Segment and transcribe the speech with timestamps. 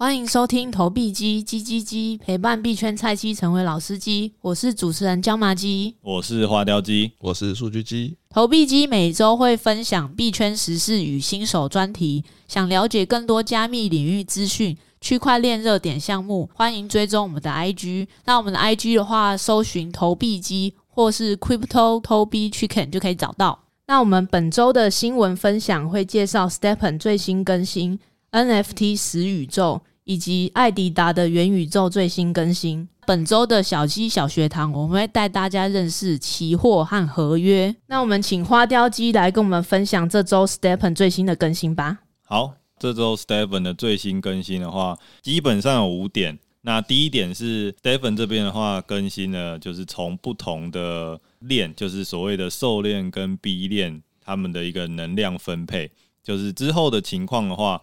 [0.00, 4.32] 欢迎收听投币机叽叽叽，陪伴币圈菜鸡成为老司机。
[4.40, 8.16] 我是主持人椒麻鸡，我是花雕鸡，我是数据鸡。
[8.30, 12.24] 投币机每周会分享币圈时事与新手专题。
[12.48, 18.08] 想了解更多加密领域资讯、区块链热点项目，欢迎追踪我们的 IG。
[18.24, 23.66] 那我们的 IG 的话，搜寻投币机或是 Crypto 投币 Chicken 就可以找到。
[23.86, 28.00] 那我们本周的新闻分享会介绍 STEPN 最新更新
[28.32, 29.82] NFT 死宇宙。
[30.04, 32.88] 以及艾迪达的元宇宙最新更新。
[33.06, 37.74] 本周的小鸡小学堂，我们会带大家认识期货和合约。
[37.86, 41.98] 那我们请花雕鸡来跟我们分享这周 Stephen 最新的更新吧。
[42.24, 46.38] 好，这周 Stephen 的最新更新的话，基本上有五点。
[46.62, 55.90] 那第一点是 Stephen 这边的话更新了，就是从不同的链，就是所谓的受链跟 B 链，他们的一个能量分配，
[56.22, 57.82] 就是之后的情况的话。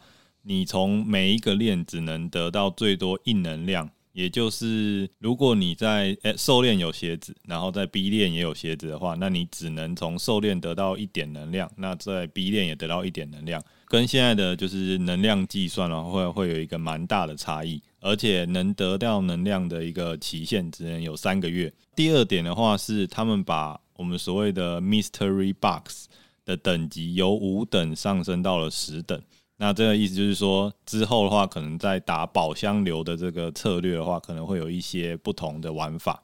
[0.50, 21.74] 你从每一个链只能得到最多一能量，也就是如果你在诶兽链有鞋子，然后在 B 链也有鞋子的话，那你只能从兽链得到一点能量，那在 B 链也得到一点能量，跟现在的就是能量计算的话，会会有一个蛮大的差异，而且能得到能量的一个期限只能有三个月。
[21.94, 26.06] 第二点的话是，他们把我们所谓的 Mystery Box
[26.46, 29.22] 的等级由五等上升到了十等。
[29.58, 36.24] 那这个意思就是说，之后的话，可能在打宝箱流的这个策略的话，可能会有一些不同的玩法。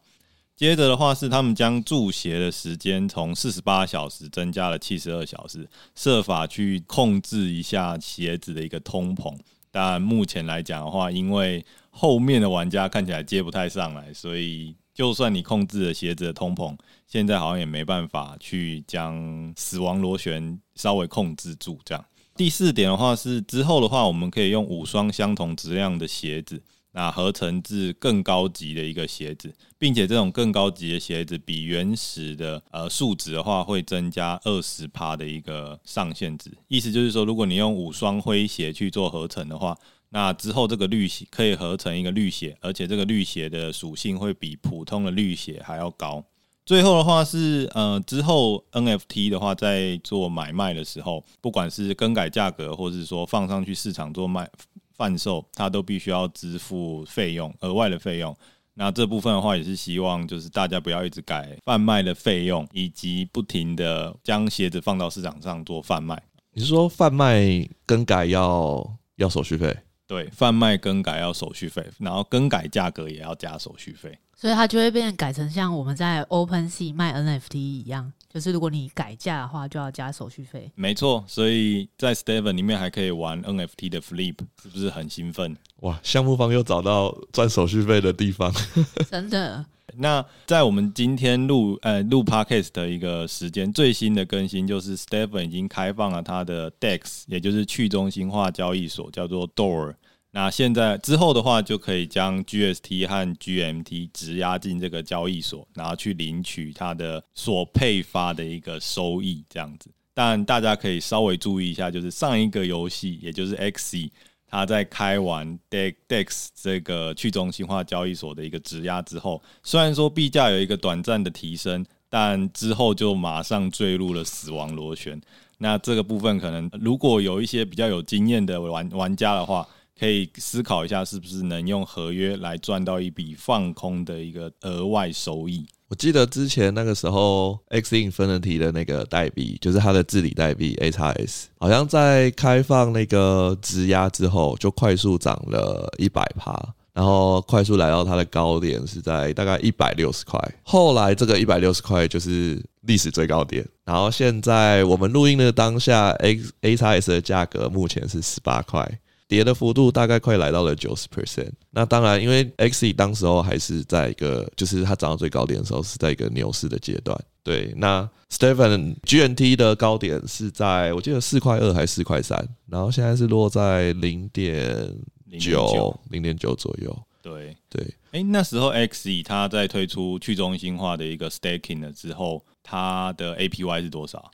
[0.55, 9.35] 接着的话是，他们将注鞋的时间从四十八小时增加了七十二小时，设法去控制一下鞋子的一个通膨。
[9.71, 22.05] 但目前来讲的话，因为后面的玩家看起来接不太上来，所以就算你控制了鞋子的通膨，现在好像也没办法去将死亡螺旋稍微控制住这样。
[22.35, 26.61] 第四点的话是之后的话，我们可以用五双相同质量的鞋子，
[26.93, 36.51] 那合成至更高级的一个鞋子，并且这种更高级的鞋子比原始的呃数值的话会增加二十趴的一个上限值。
[36.67, 39.77] 意思就是说，如果你用五双灰鞋去做合成的话，
[40.09, 46.23] 那之后这个绿鞋可以合成一个绿鞋，而且这个绿鞋的属性会比普通的绿鞋还要高。
[46.65, 54.49] 最后的话是，呃，之后 NFT 的话，在做买卖的时候，不管是更改价格，或者是说放上去市场做卖
[54.95, 58.35] 贩售，它都必须要支付费用，额外的费用。
[58.75, 66.19] 那这部分的话，也是希望就是大家不要一直改贩卖的费用，以及不停的将鞋子放到市场上做贩卖。
[66.53, 67.43] 你是说贩卖
[67.85, 69.77] 更改要要手续费？
[70.07, 74.17] 对，贩卖更改要手续费，然后更改价格也要加手续费。
[74.35, 80.71] 所以它就会变改成像我们在 OpenSea 卖 NFT 一样，就是如果你改价的话，就要加手续费。
[80.75, 85.55] 没错，所以在 Steven 里面还可以玩 NFT 的 Flip，是不是很兴奋？
[85.81, 88.53] 哇，项目方又找到赚手续费的地方，
[89.09, 89.65] 真的。
[89.95, 99.93] 那在我们今天录呃录 Podcast 的一个时间，最新的更新就是 STEPN 已经开放了他的 DEX，也就是去中心化交易所，叫做 Door。
[100.35, 109.91] 那现在之后的话，就可以将 GST 和 GMT 质押进这个交易所，然后去领取它的所配发的一个收益，这样子。
[110.11, 114.09] 但大家可以稍微注意一下，就是上一个游戏，也就是 XE，
[114.47, 125.21] 它在开完 DEX 这个去中心化交易所的一个质押之后，虽然说币价有一个短暂的提升，但之后就马上坠入了死亡螺旋。
[125.59, 129.67] 那这个部分可能如果有一些比较有经验的玩玩家的话，
[130.03, 135.65] 可以思考一下，是不是能用合约来赚到一笔放空的一个额外收益？
[135.87, 146.53] 我记得之前那个时候，Axie Infinity 的那个代币，就是它的治理代币 AXS，好像在开放那个质押之后，就快速涨了一百趴，
[146.91, 150.37] 然后快速来到它的高点是在大概一百六十块。
[150.63, 158.99] 后来这个一百六十块就是历史最高点，然后现在我们录音的当下，AXS 的价格目前是十八块。
[159.27, 161.51] 跌的幅度大概快来到了九十 percent。
[161.71, 167.19] 那当然，因为 Axie 当时候还是在一个，就是它涨到最高点的时候是在一个牛市的阶段。
[167.43, 174.95] 对，那 Stephen GNT 的高点是在我记得四块二还是四块三，然后现在是落在零点
[175.39, 176.97] 九零点九左右。
[177.21, 177.81] 对对，
[178.11, 184.31] 哎、欸，那时候 Axie 它在推出去中心化的一个 staking 了之后，它的 APY 是多少？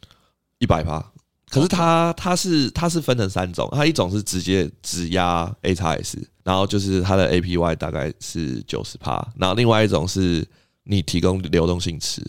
[0.58, 1.12] 一百趴。
[1.50, 10.48] 可是它它是它是分成三种，它一种是直接只压 AXS，然后就是它的 APY 大概是九十趴，然后另外一种是
[10.84, 12.22] 你提供流动性池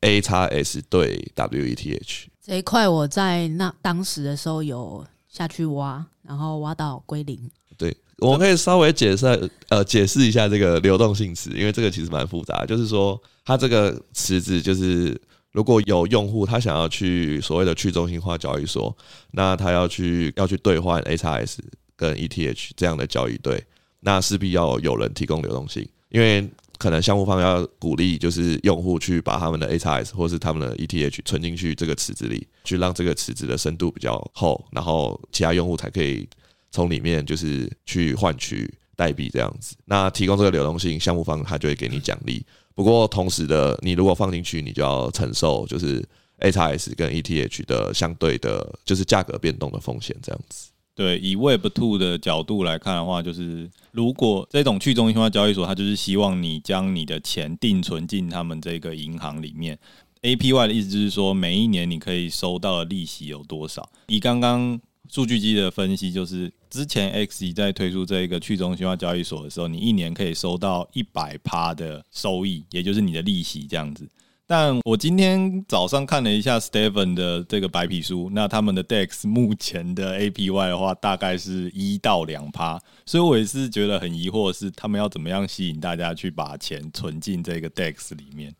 [0.00, 7.38] AXS 对 WETH 这一块，我在那当时的时候有下去挖，然后挖到归零。
[7.76, 12.64] 对，我们可以稍微解释呃解释一下这个流动性池，因为这个其实蛮复杂。
[12.64, 15.20] 就是说，它这个池子就是
[15.52, 18.96] 如果有用户他想要去所谓的去中心化交易所，
[19.32, 21.58] 那他要去要去兑换 XRS
[21.96, 23.64] 跟 ETH 这样的交易对，
[24.00, 26.48] 那势必要有人提供流动性，因为
[26.78, 36.28] 可能项目方要鼓励就是用户去把他们的 XRS 或是他们的 ETH 存进去这个池子里，去让这个池子的深度比较厚，然后其他用户才可以。
[36.70, 42.44] 从里面就是去换取代币这样子，那提供这个流动性，项目方他就会给你奖励。
[42.78, 46.00] 不过同时的，你如果放进去，你就要承受就是
[46.38, 50.70] XRS 跟 ETH 的相对的，就是价格变动的风险这样子。
[50.94, 59.76] 对，以 Web Two 的角度来看的话，就是如果这种去中心化交易所，它就是希望你将你的钱定存进他们这个银行里面。
[60.22, 63.90] APY 的意思就是说，每一年你可以收到的利息有多少？
[64.06, 64.80] 以刚刚。
[65.08, 74.08] 数据机的分析就是，之前 XE 在推出这个去中心化交易所的时候，你一年可以收到一百趴的收益，也就是你的利息这样子。
[74.46, 88.54] 但我今天早上看了一下 Stephen 的这个白皮书，那他们的 DEX 目前的 APY 的话，大概是一到两趴，所以我也是觉得很疑惑，是他们要怎么样吸引大家去把钱存进这个 DEX 里面。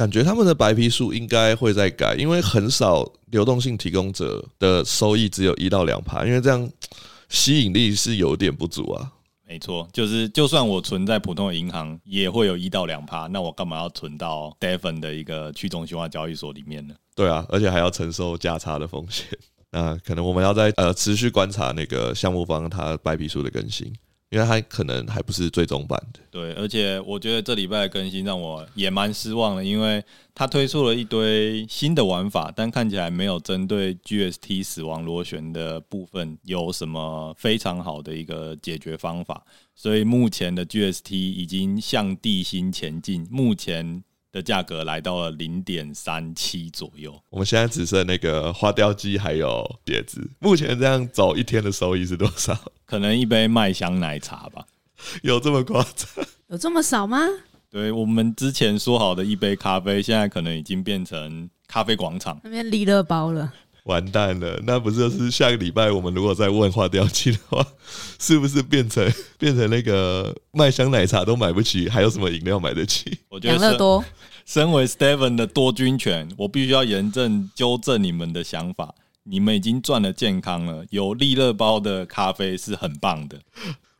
[0.00, 6.66] 感觉他们的白皮书应该会再改，因为很少流动性提供者的收益只有一到两趴，因为这样
[7.28, 9.12] 吸引力是有点不足啊。
[9.46, 16.94] 没错，就是就算我存在普通的银行，也会有一到两趴，那我干嘛要存到 Devin 的一个去中心化交易所里面呢？
[17.14, 19.26] 对啊，而且还要承受价差的风险。
[19.70, 23.92] 那可能我们要在呃持续观察那个项目方他白皮书的更新。
[24.30, 30.02] 因为它可能还不是最终版的，对，而且我觉得这礼拜的更新让我也蛮失望的，因为
[30.34, 39.44] 它推出了一堆新的玩法，但看起来没有针对 GST 死亡螺旋的部分有什么非常好的一个解决方法，
[39.74, 44.04] 所以目前的 GST 已经向地心前进，目前。
[44.32, 47.20] 的价格来到了零点三七左右。
[47.30, 50.20] 我们现在只剩那个花雕鸡还有碟子。
[50.38, 52.56] 目前这样走一天的收益是多少？
[52.86, 54.64] 可能一杯麦香奶茶吧。
[55.22, 56.24] 有这么夸张？
[56.48, 57.18] 有这么少吗？
[57.70, 63.52] 对，我们之前说好的一杯咖啡，现在可能已经变成咖啡广场那边利乐包了。
[63.90, 67.66] 完蛋了，那不是就是下个礼拜我们如果再问花雕鸡的话，
[68.20, 73.18] 是不是变成 变成那个麦香奶茶都买不起，还有什么饮料买得起？
[73.28, 74.04] 我觉得养乐多。
[74.46, 78.94] 身 为 Steven 的多军犬，我必须要严正纠正你们的想法。
[79.24, 83.38] 你们已经赚了健康了，有利乐包的咖啡是很棒的。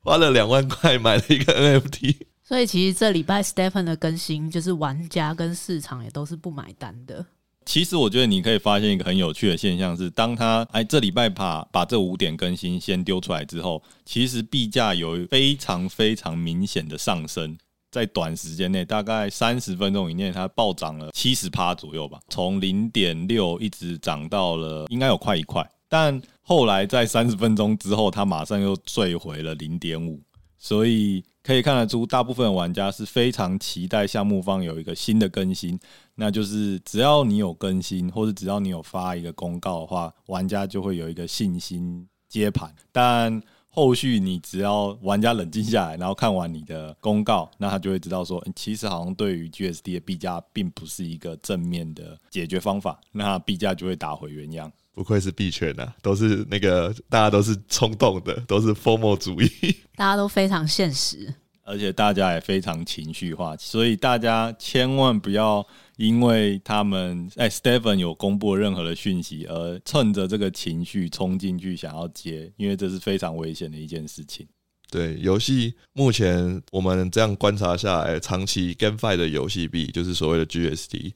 [0.02, 7.26] 花了两万块买了一个 NFT， 所以其实这礼拜 Stephen 的更新，就是玩家跟市场也都是不买单的。
[7.66, 17.56] 其实我觉得你可以发现一个很有趣的现象是，当他哎这礼拜把把这五点更新先丢出来之后，其实币价有非常非常明显的上升，
[17.90, 30.20] 在短时间内大概三十分钟以内，它暴涨了七十趴左右吧，从零点六一直涨到了应该有快一块，但后来在三十分钟之后，它马上又坠回了零点五，
[30.58, 31.22] 所以。
[31.42, 35.78] 可以看得出，大部分玩家是非常期待项目方有一个新的更新，
[36.14, 42.74] 那就是只要你有更新，或者只要你有发一个公告的话，玩家就会有一个信心接盘。
[42.92, 43.42] 但
[43.72, 54.70] 后续你只要玩家冷静下来，然后看完你的公告，那他就会知道说，其实好像对于 GSD 的币价并不是一个正面的解决方法，那币价就会打回原样。
[55.00, 59.48] 不愧是币圈啊，都是那个大家都是冲动的，都是 FOMO 主义，
[59.96, 65.66] 大家都非常现实，而且大家也非常情绪化，所以大家千万不要
[65.96, 74.46] 因为他们哎，Stephen 有公布任何的讯息，而趁着这个情绪冲进去想要接，因为这是非常危险的一件事情。
[74.90, 81.12] 对，游戏目前我们这样观察下来，长期 GameFi 的游戏币就是所谓的 GST。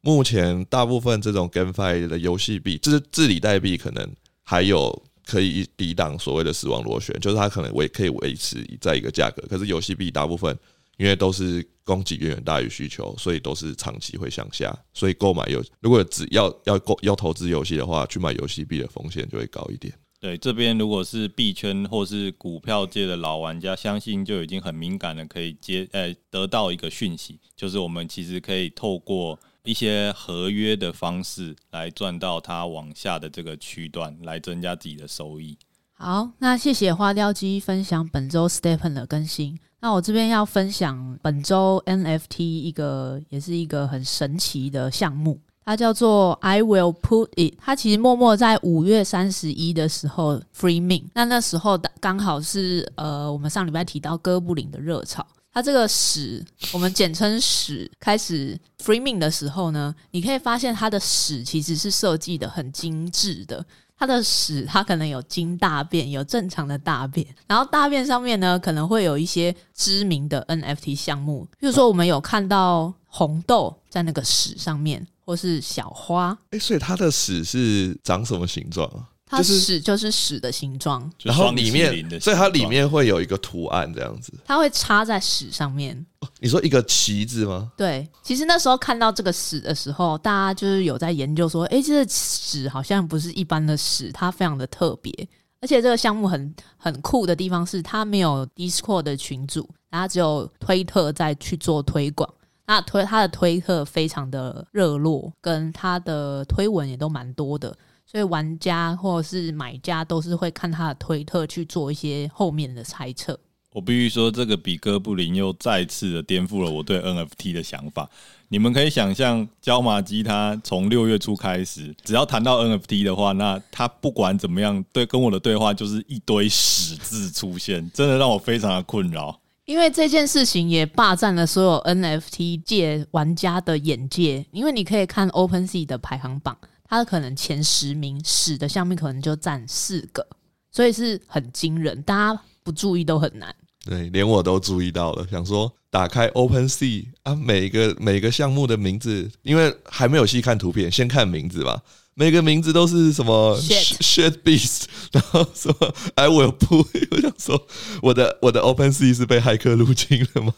[0.00, 4.08] 目前大部分这种 GameFi 的游戏币，就是治理代币，可能
[4.42, 9.42] 还有可以抵挡所谓的死亡螺旋，就是它可能维可以维持在一个价格。
[9.48, 10.56] 可是游戏币大部分
[10.96, 14.76] 因为都是供给远远大于需求，所以都是长期会向下。
[14.94, 19.92] 所以购买游，如果只要要购要投资游戏的话，去买游戏币的风险就会高一点。
[20.20, 29.38] 对，这边如果是币圈或是股票界的老玩家，相信就已经很敏感的可以接，呃，得到一个讯息，就是我们其实可以透过。
[29.64, 35.58] 一些合约的方式来赚到它往下的这个区段，来增加自己的收益。
[35.92, 39.58] 好，那谢谢花雕鸡分享本周 Stephen 的更新。
[39.80, 45.38] 那我这边要分享本周 NFT 一个，也是一个很神奇的项目。
[45.68, 47.58] 它叫做 I will put it。
[47.60, 55.26] 它其实默默在五月三十一的时候 free MIN 那那时候刚好是呃，我们上礼拜提到哥布林的热潮。
[55.52, 63.62] 它这个屎，我们简称屎，开始 free MIN 的时候呢，你可以发现它的屎其实是设计的很精致的。
[63.98, 76.30] 它的屎，它可能有经大便，有正常的大便，然后大便上面呢，可能会有一些知名的 NFT 项目，比如说我们有看到红豆在那个屎上面，或是小花。
[76.44, 79.06] 哎、欸，所以它的屎是长什么形状啊？
[79.26, 85.94] 它屎就是屎的形状，然后里面，所以它里面会有一个图案这样子，它会插在屎上面。
[86.20, 87.70] 哦、你说一个旗子吗？
[87.76, 95.12] 对，其实那时候看到这个屎的时候，大家就是有在研究说，哎，这个屎好像不是一般的屎，它非常的特别，
[95.60, 102.26] 而且这个项目很很酷的地方是，它没有 Discord 的群组，它只有推特在去做推广，
[102.68, 107.76] 那推它的推特非常的热络，跟它的推文也都蛮多的。
[108.06, 113.38] 所以玩家或者是买家都是会看他的推特去做一些后面的猜测。
[113.74, 118.08] 我必须说，这个比哥布林又再次的颠覆了我对 NFT 的想法。
[118.48, 129.38] 你们可以想象，椒麻鸡他从六月初开始，只要谈到 NFT 的话，那他不管怎么样，对跟我的对话就是一堆屎字出现，真的让我非常的困扰。
[129.68, 136.56] 因为这件事情也霸占了所有 NFT 界玩家的眼界，因为你可以看 OpenSea 的排行榜。
[136.84, 140.26] 它可能前十名死的项目可能就占四个，
[140.72, 143.54] 所以是很惊人，大家不注意都很难。
[143.84, 151.82] 对，连我都注意到了，想说打开 OpenSea 啊，每一个每个项目的名字，因为还没有细看图片，先看名字吧。
[152.18, 157.66] 每个名字都是什么 shit, shit beast，然后什么 I will p u l 我想说
[158.02, 160.52] 我的我的 OpenSea 是被骇客入侵了吗？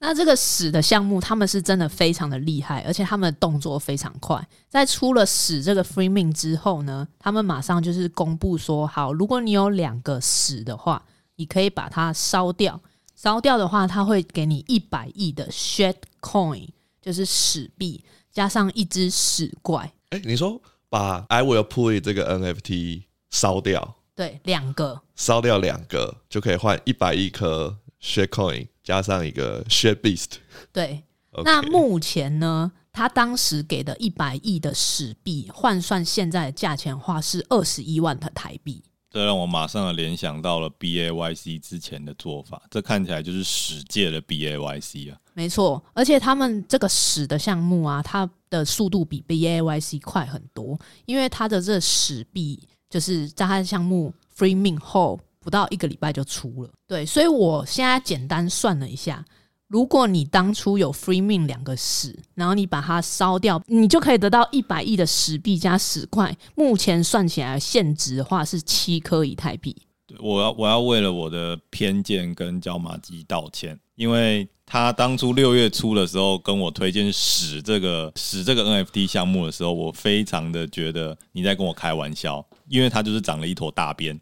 [0.00, 4.46] 那这个屎的项目，他们是真的非常的厉害，而且他们的动作非常快。
[4.68, 11.02] 在出了屎这个 free mint 之后呢，他们马上就是公布说，好，如果你有两个屎的话，
[11.36, 12.78] 你可以把它烧掉。
[13.16, 16.68] 烧掉的话，他会给你一百亿的 shit coin，
[17.00, 19.90] 就是屎币，加上一只屎怪。
[20.10, 20.60] 哎、欸，你说
[20.90, 25.00] 把 I will put 这个 NFT 烧掉，对，两个。
[25.16, 28.66] 烧掉两个就可以换一百亿颗 shit coin。
[28.82, 30.32] 加上一个 shit beast，
[30.72, 31.42] 对，Okay.
[31.44, 49.98] 那目前呢，他当时给的一百亿的史币换算现在的价钱的话是二十一万的台币，这让我马上的联想到了 B A Y C 之前的做法，这看起来就是史界的 B A Y C 啊，没错，而且他们这个史的项目啊，它的速度比 B A Y C
[49.98, 55.18] 快很多，因为它的这屎币就是在它的项目 free mint 后。
[55.42, 59.24] 不到一个礼拜就出了，对，所以我现在简单算了一下，
[59.68, 66.36] 如果你当初有 free mint 两个屎，然后你把它烧掉，你就可以得到一百亿的屎币加十块。
[66.54, 69.74] 目前算起来现值的话是七颗以太币。
[70.06, 84.16] 对，我要我要为了我的偏见跟椒麻鸡道歉，因为他当初六月初的时候跟我推荐使这个使这个 NFT 项目的时候，我非常的觉得你在跟我开玩笑，因为它就是长了一坨大便。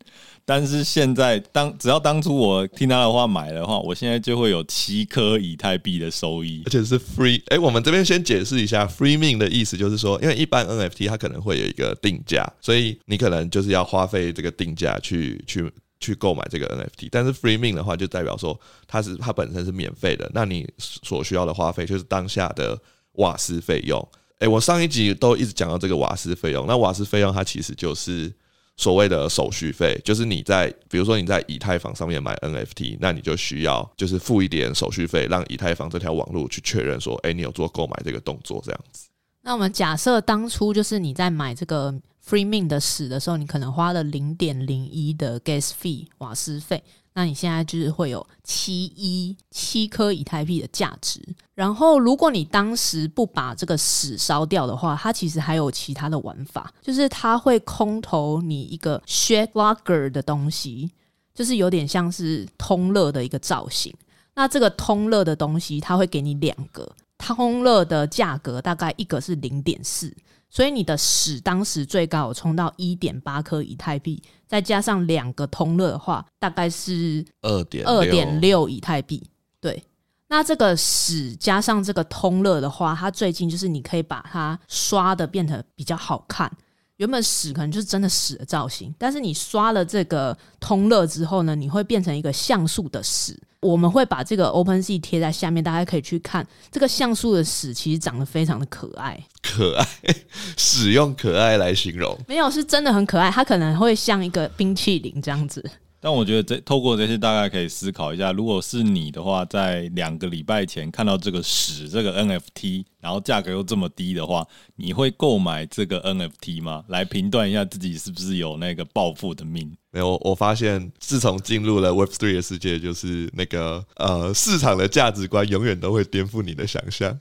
[0.47, 7.43] 但是现在当只要当初我听他的话买的话，我现在就会有七颗以太币的收益，而且是 free。
[7.49, 17.09] 哎，我们这边先解释一下 free m i n 的意思，就是说，因为一般 NFT 它可能会有一个定价，所以你可能就是要花费这个定价去去去购买这个 NFT。
[17.11, 22.78] 但是 free mint 的话，就代表说它是它本身是免费的，那你所需要的花费就是当下的
[23.12, 24.07] 瓦斯费用。
[24.38, 28.33] 哎，我上一集都一直讲到这个瓦斯费用，那瓦斯费用它其实就是。
[28.81, 39.09] 所谓的手续费，就是你在比如说你在以太坊上面买 NFT，那你就需要就是付一点手续费，让以太坊这条网络去确认说，哎，你有做购买这个动作这样子。
[39.43, 41.93] 那我们假设当初就是你在买这个
[42.28, 46.85] Free Mint 的屎的时候，你可能花了零点零一的 Gas Fee 瓦斯费。
[47.14, 51.20] 那你现在就是会有七一七颗以太币的价值，
[51.54, 60.92] 然后如果你当时不把这个屎烧掉的话，它其实还有其他的玩法，就是它会空投你一个 Shed Locker 的东西，
[61.35, 63.92] 就是有点像是通乐的一个造型。
[64.35, 70.14] 那这个通乐的东西，它会给你两个通乐的价格，大概一个是零点四。
[70.50, 79.23] 所以你的屎当时最高有冲到一点八颗以太币，再加上两个通乐的话，大概是二点二点六以太币。
[79.61, 79.85] 对，
[80.28, 86.50] 那这个屎加上这个通乐的话，它最近就是你可以把它刷的变得比较好看。
[86.97, 93.38] 原本屎可能就是真的屎的造型，但是你刷了这个通乐之后呢，你会变成一个像素的屎。
[93.61, 99.21] 我们会把这个 OpenSea 贴在下面，大家可以去看这个像素的屎，其实长得非常的可爱。
[99.43, 99.87] 可爱，
[100.57, 103.31] 使用可爱来形容，没有，是真的很可爱。
[103.31, 105.65] 它可能会像一个冰淇淋这样子。
[106.00, 116.85] 但我觉得这透过这些，大概可以思考一下，如果是你的话，在两个礼拜前看到这个屎这个 NFT，然后价格又这么低的话，你会购买这个 NFT 吗？
[116.88, 119.76] 来评断一下自己是不是有那个暴富的命？
[119.90, 127.19] 没有，我发现自从进入了 Web3 的世界，就是那个呃市场的价值观永远都会颠覆你的想象。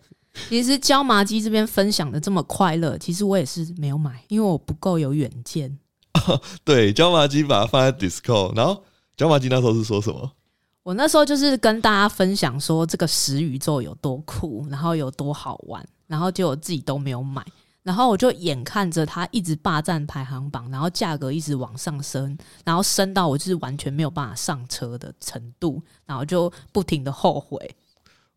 [0.49, 5.79] 其实椒麻鸡这边分享的这么快乐，其实我也是没有买，因为我不够有远见。
[6.63, 8.83] 对，椒麻鸡把它放在 Discord，然后
[9.15, 10.31] 椒麻鸡那时候是说什么？
[10.83, 17.45] 我那时候就是跟大家分享说这个十宇宙有多酷，然后有多好玩，然后结果自己都没有买，
[17.83, 27.75] 然后我就眼看着它一直霸占排行榜，然后价格一直往上升，然后升到我就是完全没有办法上车的程度，然后就不停的后悔。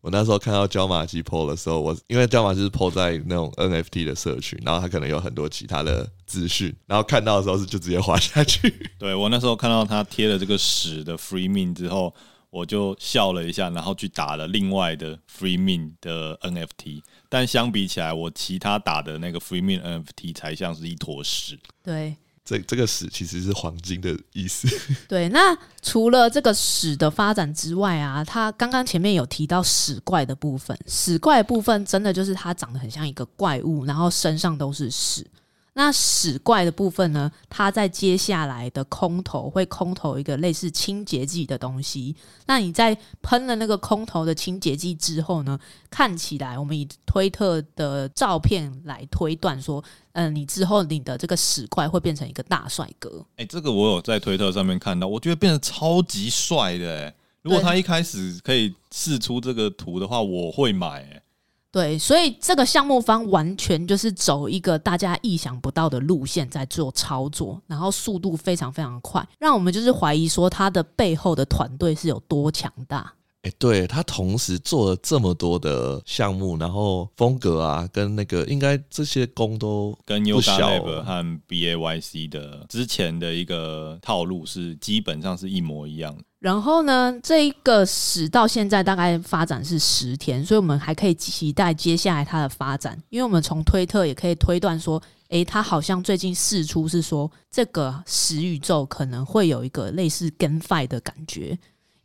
[0.01, 8.73] 我那时候看到椒麻鸡 PO 的时候，我因为椒麻鸡是 PO 在那种 NFT 的社群，然后他可能有很多其他的资讯，然后看到的时候是就直接滑下去。
[8.97, 12.13] 对，我那时候看到他贴了这个屎的 Free Mint 之后，
[12.49, 21.59] 我就笑了一下，然后去打了另外的 Free Mint 的 NFT，但相比起来，我其他打的那个 Free Mint NFT 才像是一坨屎。
[21.83, 22.15] 对。
[22.43, 24.67] 这这个屎其实是黄金的意思。
[25.07, 35.25] 对，那除了这个屎的发展之外啊，它刚刚前面有提到屎怪的部分，屎怪部分真的就是它长得很像一个怪物，然后身上都是屎。
[35.73, 37.31] 那屎怪的部分呢？
[37.49, 42.13] 它在接下来的空投会空投一个类似清洁剂的东西。
[42.45, 45.57] 那你在喷了那个空投的清洁剂之后呢？
[45.89, 53.25] 看起来我们以推特的照片来推断说，嗯、呃，你之后你的这个屎怪会变成一个大帅哥。
[53.37, 57.15] 哎、欸，这个我有在推特上面看到，我觉得变得超级帅的、欸。
[57.41, 61.23] 如果他一开始可以试出这个图的话，我会买、欸。
[61.71, 73.13] 对，所以这个项目方完全就是走一个大家意想不到的路线在做操作，然后速度非常非常快，让我们就是怀疑说他的背后的团队是有多强大。
[73.43, 86.23] 哎，对，他同时做了这么多的项目，然后风格啊，跟那个应该这些工都跟 Yuga Lab 和 BAYC 的之前的一个套路是基本上是一模一样的。
[86.37, 92.95] 然后呢，这一个史到现在大概发展是十天，所以我们还可以期待接下来它的发展。
[93.09, 101.57] 因为我们从推特也可以推断说，诶，他好像最近试出是说，这个屎宇宙可能会有一个类似 GameFi 的感觉，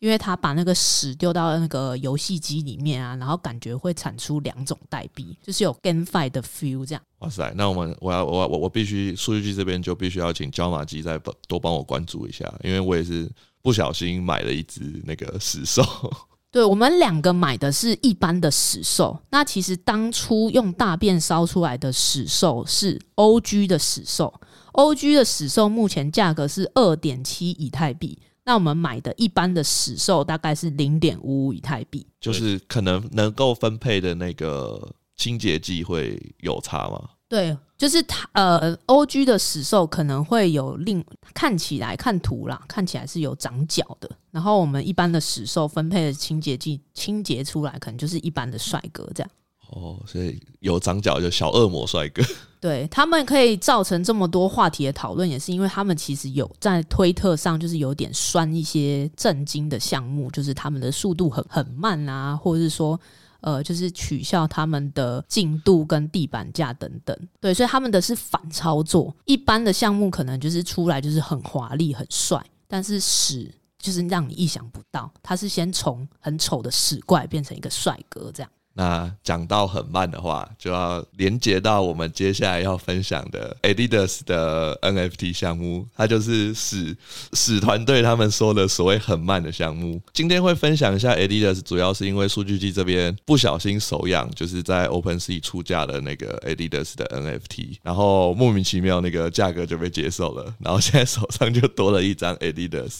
[0.06, 7.02] 因为他把那个屎丢到那个游戏机里面啊，然后感觉会产出两种代币，就是有 GameFi 的 feel 这样。
[7.18, 13.30] 哇塞，那我们我要我要我我必须数据机这边就必须要请椒麻鸡再多帮我关注一下，因为我也是。
[13.62, 15.82] 不小心买了一只那个死兽，
[16.52, 19.18] 对，我们两个买的是一般的死兽。
[19.28, 24.32] 那其实当初用大便烧出来的死兽是 OG 的死兽
[24.74, 28.16] ，OG 的死兽目前价格是二点七以太币。
[28.46, 37.10] 那我们买的一般的屎兽大概是零点五五以太币，就是可能能够分配的那个清洁剂会有差吗？
[37.28, 41.04] 对，就是它呃，OG 的死兽可能会有另
[41.34, 44.08] 看起来看图啦，看起来是有长角的。
[44.30, 49.30] 然后我们一般的死兽分配的清洁剂清洁出来，可能就是一般的帅哥这样。
[49.70, 52.22] 哦，所以有长角就小恶魔帅哥。
[52.60, 62.98] 对，他们可以造成这么多话题的讨论，也是因为他们其实有在推特上就是有点酸一些震惊的项目，就是他们的速度很很慢啊，或者是说。
[63.42, 69.14] 呃，就是取消他们的进度跟地板价等等，对，所以他们的是反操作。
[69.24, 78.50] 一般的项目可能就是出来就是很华丽、很帅，但是屎就是让你意想不到，他是先从很丑的屎怪变成一个帅哥这样。
[78.78, 86.94] 那讲到很慢的话，就要连接到我们接下来要分享的 Adidas 的 NFT 项目，它就是使
[87.32, 89.98] 使团队他们说的所谓很慢的项目。
[90.12, 102.98] 今天会分享一下 Adidas，主要是因为数据机这边不小心手痒，就是在 OpenSea 出价的那个 Adidas 的 NFT，然后莫名其妙那个价格就被接受了，然后现在手上就多了一张 Adidas。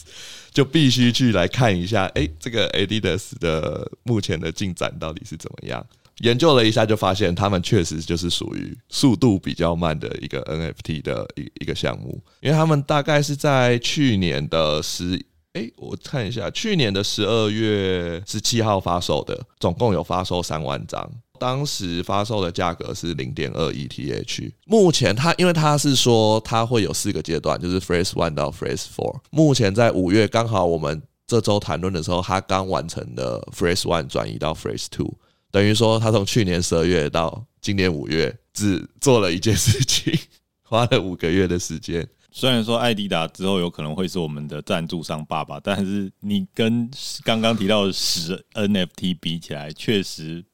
[0.57, 5.85] 就必须去来看一下，哎、这个 Adidas 的目前的进展到底是怎么样？
[6.21, 21.07] 研究了一下，就发现他们确实就是属于速度比较慢的一个 NFT 的一一个项目，因为他们大概是在去年的十，哎，我看一下，去年的十二月十七号发售的，总共有发售三万张。
[21.39, 24.51] 当时发售的价格是零点二 ETH。
[24.65, 29.19] 目前它，因为它是说它会有四个阶段，就是 Phase One 到 Phase Four。
[29.31, 35.13] 目前在五月刚好我们这周谈论的时候，他刚完成的 Phrase One 转移到 Phrase Two，
[35.51, 40.17] 等于说他从去年十二月到今年五月只做了一件事情，
[40.63, 42.07] 花了五个月的时间。
[42.31, 46.87] 虽然说艾迪达之后有可能会是我们的赞助商爸爸，但是你跟
[47.23, 50.45] 刚刚提到的十 NFT 比起来，确实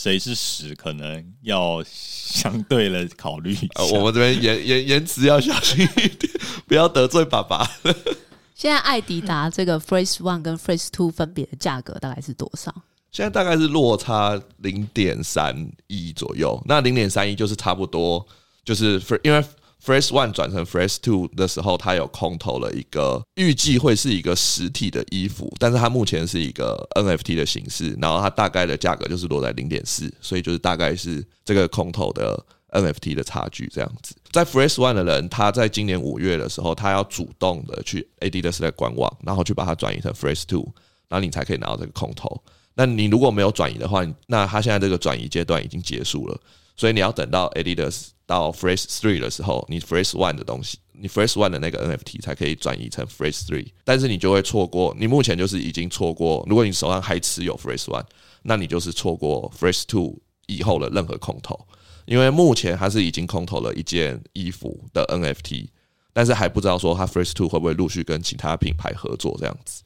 [0.00, 3.68] 谁是屎，可能要相对的考虑一下。
[3.94, 6.32] 我们这边言言言辞要小心一点，
[6.68, 7.68] 不要得罪爸爸。
[8.54, 12.72] 现在艾迪达这个 Phrase One 跟 Phrase Two 分别的价格大概是多少？
[13.10, 16.62] 现在大概是落差零点三一左右。
[16.64, 18.24] 那零点三一就是差不多，
[18.64, 19.44] 就是因为。
[19.84, 34.14] Phrase One 转成 Phrase Two 的时候，它有空投了一个预计会是一个实体的衣服，但是它目前是一个 NFT 的形式，然后它大概的价格就是落在零点四，所以就是大概是这个空投的 NFT 的差距这样子。
[34.32, 40.68] 在 Phrase One 的人，他在今年五月的时候，他要主动的去 Adidas 的官网，然后去把它转移成 Phrase Two，
[41.08, 42.42] 然后你才可以拿到这个空投。
[42.74, 46.38] 那你如果没有转移的话，那他现在这个转移阶段已经结束了，
[46.76, 48.08] 所以你要等到 Adidas。
[48.28, 56.44] 到 Phrase Three 的时候，你 Phrase One 的东西，你 Phrase One 的那个 NFT 才可以转移成 Phrase Three，但是你就会错过，你目前就是已经错过。
[56.46, 58.04] 如果你手上还持有 Phrase One，
[58.42, 61.58] 那你就是错过 Phrase Two 以后的任何空投，
[62.04, 65.68] 因为目前它是已经空投了一件衣服的 NFT，
[66.12, 69.82] 但是还不知道说它 Phrase Two 会不会陆续跟其他品牌合作这样子，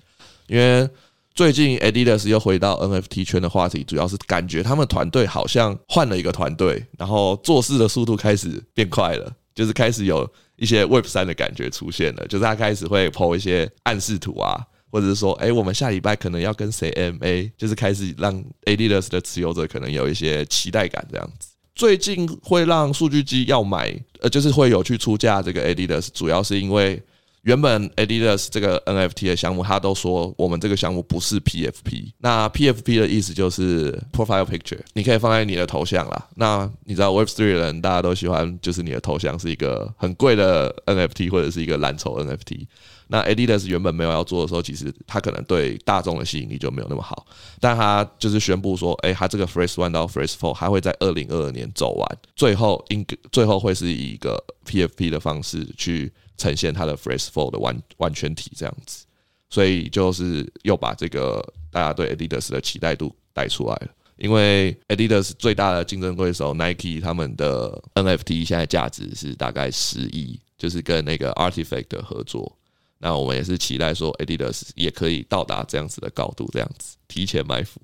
[0.49, 0.91] 因为。
[1.35, 21.49] 最近 Adidas 又回到 NFT 圈的话题，主要是感觉他们团队好像换了一个团队，然后做事的速度开始变快了，就是开始有一些 Web 三的感觉出现了，就是他开始会 po 一些暗示图啊，或者是说，哎，我们下礼拜可能要跟谁 MA，就是开始让 Adidas 的持有者可能有一些期待感这样子。
[21.75, 27.03] 最近会让数据机要买，呃，就是会有去出价这个 Adidas，主要是因为。
[27.43, 32.13] 原本 Adidas 这个 NFT 的项目，他都说我们这个项目不是 PFP。
[32.19, 36.29] 那 PFP 的意思就是 Profile Picture，你可以放在你的头像啦。
[36.37, 42.67] 那你知道 Web3 的人大家都喜欢，就是你的头像是一个很贵的 NFT 或者是一个蓝筹 NFT。
[43.09, 47.27] 那 Adidas 原本没有要做的时候，其实他可能对大众的吸引力就没有那么好。
[47.59, 56.13] 但他就是宣布说，哎，他这个 Phrase One 到 Phrase Four 还会在二零二二年走完，最后应最后会是以一个 PFP 的方式去。
[56.37, 59.05] 呈现它的 Phrase Four 的完完全体这样子，
[59.51, 63.88] 所以就是又把这个大家对 Adidas 的期待度带出来了。
[64.16, 72.57] 因为 Adidas 最大的竞争对手 Nike 他们的 NFT 现在价值是大概十亿，就是跟那个 Artifact 的合作。
[72.99, 77.81] 那我们也是期待说 Adidas 也可以到达这样子的高度，这样子提前埋伏。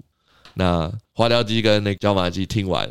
[0.55, 2.89] 那花雕鸡跟那个椒麻鸡听完，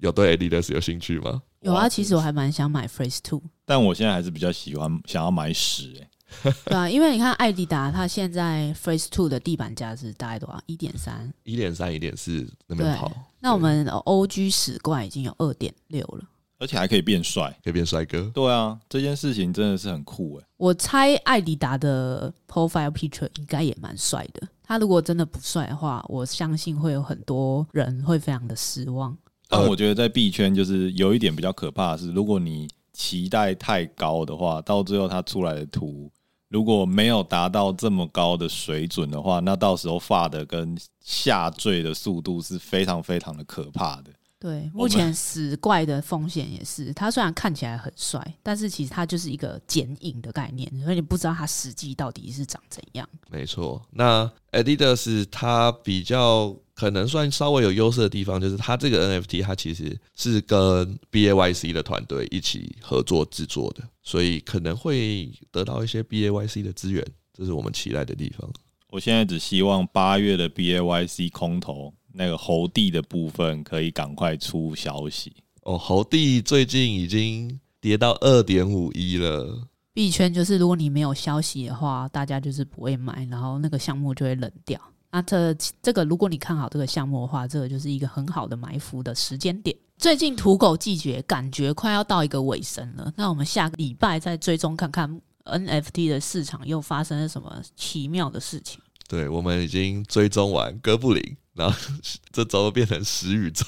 [0.00, 1.40] 有对 Adidas 有兴趣吗？
[1.60, 10.60] 有啊，其实我还蛮想买 Phrase Two，但我现在还是比较喜欢想要买屎哎、欸， 对啊，因为你看艾迪达，它现在 Phrase Two 的地板价是大概多少？
[10.66, 13.10] 一点三，一点三，一点四那边跑。
[13.40, 16.24] 那我们 OG 史冠已经有二点六了，
[16.58, 18.30] 而且还可以变帅，可以变帅哥。
[18.34, 20.46] 对啊，这件事情真的是很酷哎、欸。
[20.56, 24.46] 我猜艾迪达的 Profile Picture 应该也蛮帅的。
[24.62, 29.16] 他如果真的不帅的话，我相信会有很多人会非常的失望。
[29.48, 36.10] 但我觉得在币圈就是有一点比较可怕的是，如果你期待太高的话，到最后它出来的图
[36.48, 44.10] 如果没有达到这么高的水准的话，那到时候发的跟下坠的速度是非常非常的可怕的。
[44.40, 53.08] 对，目前死怪的风险也是，它虽然看起来很帅，但是其实它就是一个剪影的概念，所以你不知道它实际到底是长怎样。
[53.28, 68.48] 没错，那 Adidas 它比较可能算稍微有优势的地方，就是它这个 NFT 它其实是跟 BAYC 的团队一起合作制作的，所以可能会得到一些 BAYC 的资源，这是我们期待的地方。
[68.90, 71.92] 我现在只希望八月的 BAYC 空投。
[72.12, 75.76] 那个猴帝的部分可以赶快出消息哦。
[75.78, 79.68] 猴帝最近已经跌到二点五一了。
[79.92, 84.80] 币圈就是，如果你没有消息的话，大家就是不会买，然后那个项目就会冷掉。
[85.10, 89.76] 那这这个，如果你看好这个项目的话，这个就是一个很好的埋伏的时间点。
[89.96, 98.80] 最近土狗季节感觉快要到一个尾声了，那我们下个礼拜再追踪看看 NFT 的市场又发生了什么奇妙的事情。
[99.08, 101.36] 对，我们已经追踪完哥布林。
[101.58, 101.76] 然后
[102.32, 103.64] 这周变成十宇宙，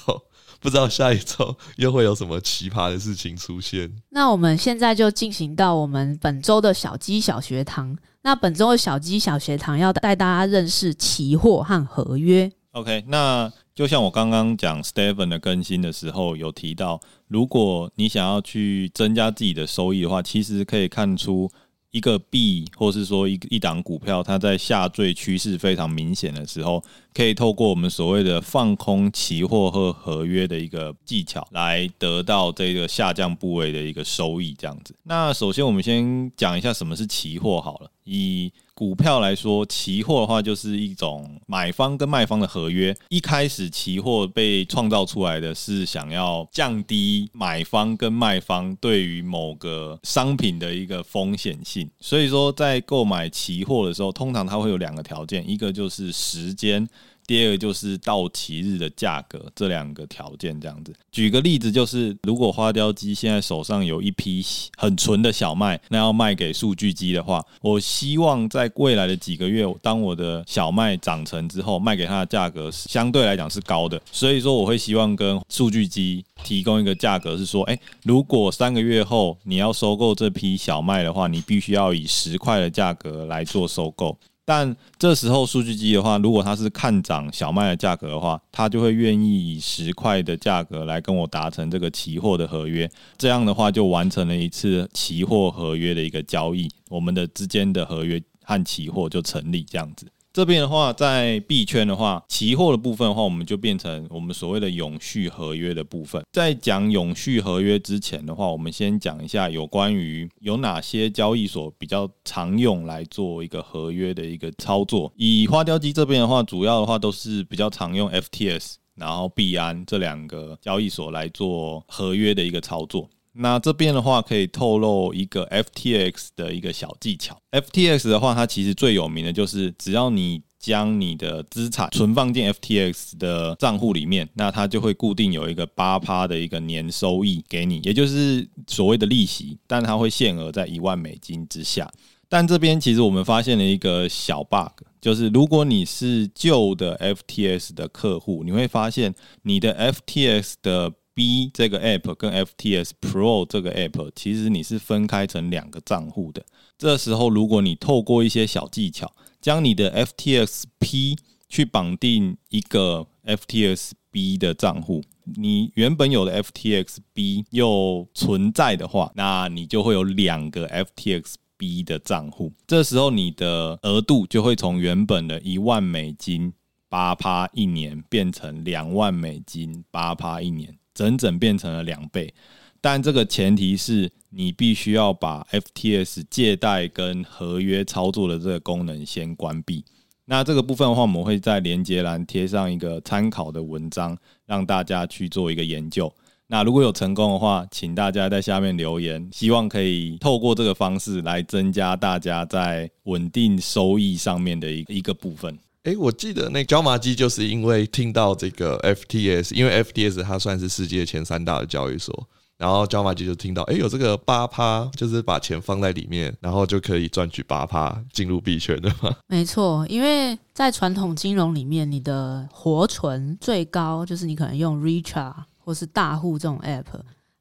[0.59, 3.91] 不知道下一周又会有什么奇葩的事情出现。
[4.09, 7.95] 那我们现在就进行到我们本周的小鸡小学堂。
[8.23, 12.51] 那本周的小鸡小学堂要带大家认识期货和合约。
[12.73, 21.51] OK，那就像我刚刚讲 Stephen 的更新的时候有提到，如果你想要去增加自己的收益的话，其实可以看出
[21.91, 26.81] 一个币，或是说一一档股票，它在下坠趋势非常明显的时候，
[27.13, 34.55] 可以透过我们所谓的放空期货和合约的一个技巧，来得到这个下降部位的一个收益。
[34.57, 34.95] 这样子。
[35.03, 38.51] 那首先我们先讲一下什么是期货好了，以
[38.81, 42.97] 股票来说，期货的话就是一种买方跟卖方的合约。
[43.09, 51.87] 一开始，期货被创造出来的是想要降低买方跟卖方对于某个商品的一个风险性。
[51.99, 56.89] 所以说，在购买期货的时候，通常它会有两个条件，一个就是时间。
[57.31, 60.93] 第二个就是到期日的价格，这两个条件这样子。
[61.13, 74.01] 举个例子，就是如果花雕鸡现在手上有一批很纯的小麦，那要卖给数据机的话，我希望在未来的几个月，当我的小麦长成之后，卖给它的价格相对来讲是高的。
[74.11, 84.17] 所以说，我会希望跟数据机提供一个价格，是说，诶，如果三个月后你要收购这批小麦的话，你必须要以十块的价格来做收购。
[84.43, 92.89] 但这时候数据机的话，如果他是看涨小麦的价格的话，他就会愿意以十块的价格来跟我达成这个期货的合约。
[93.17, 100.07] 这样的话，就完成了一次期货合约的一个交易，我们的之间的合约和期货就成立这样子。
[100.33, 106.23] 这边的话，在币圈的话，期货的部分的话，我们就变成我们所谓的永续合约的部分。
[106.31, 115.11] 在讲永续合约之前的话，我们先讲一下有关于有哪些交易所比较常用来做一个合约的一个操作。
[115.17, 123.09] 以花雕机这边的话，主要的话都是比较常用 FTS，然后币安这两个交易所来做合约的一个操作。
[123.33, 127.39] 那这边的话，可以透露一个 FTX 的一个小技巧。
[127.51, 141.89] FTX 的话，它其实最有名的就是，只要你将你的资产存放进 FTX 的账户里面，那它就会固定有一个八趴的一个年收益给你，也就是所谓的利息，但它会限额在一万美金之下。
[142.27, 156.43] 但这边其实我们发现了一个小 bug，就是如果你是旧的 FTX 的客户，你会发现你的 FTX 的 B 这个 app 跟 FTX Pro 这个 app，其实你是分开成两个账户的。
[156.79, 161.15] 这时候，如果你透过一些小技巧，将你的 FTX P
[161.47, 165.03] 去绑定一个 FTX B 的账户，
[165.35, 172.51] 你原本有的 FTX B 又存在的话，那你就会有两个 FTX B 的账户。
[172.65, 176.51] 这时候，你的额度就会从原本的一万美金
[176.89, 180.75] 八趴一年变成两万美金八趴一年。
[180.93, 182.33] 整整变成了两倍，
[182.79, 189.83] 但这个前提是你必须要把 FTS 借贷跟合约操作的这个功能先关闭。
[190.25, 196.13] 那这个部分的话，我们会在连接栏贴上一个参考的文章，让大家去做一个研究。
[196.47, 205.57] 那如果有成功的话，请大家在下面留言，希望可以透过这个方式来增加大家在稳定收益上面的一一个部分。
[205.83, 219.11] 哎，我记得那椒麻鸡就是因为听到这个 FTS，因为 FTS 它算是世界前三大的交易所，然后椒麻鸡就听到，哎，有这个八趴，就是把钱放在里面，然后就可以赚取八趴进入币圈的嘛。
[219.25, 226.85] 没错，因为在传统金融里面，你的活存最高就是你可能用 Richart 或是大户这种 App，